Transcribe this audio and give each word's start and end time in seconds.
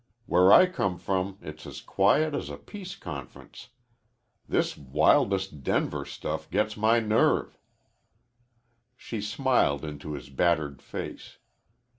Where 0.25 0.51
I 0.51 0.65
come 0.65 0.97
from 0.97 1.37
it's 1.43 1.67
as 1.67 1.79
quiet 1.79 2.33
as 2.33 2.49
a 2.49 2.57
peace 2.57 2.95
conference. 2.95 3.67
This 4.49 4.75
wildest 4.75 5.61
Denver 5.61 6.05
stuff 6.05 6.49
gets 6.49 6.75
my 6.75 6.99
nerve." 6.99 7.55
She 8.97 9.21
smiled 9.21 9.85
into 9.85 10.13
his 10.13 10.31
battered 10.31 10.81
face. 10.81 11.37